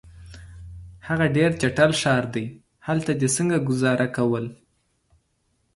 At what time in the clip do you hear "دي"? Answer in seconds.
3.19-3.27